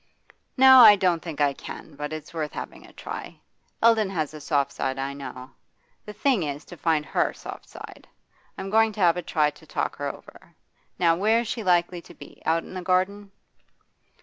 [0.57, 3.39] 'No, I don't think I can, but it's worth having a try.
[3.83, 5.51] Eldon has a soft side, I know.
[6.05, 8.07] The thing is to find her soft side.
[8.57, 10.55] I'm going to have a try to talk her over.
[10.97, 12.41] Now, where is she likely to be?
[12.47, 13.31] out in the garden?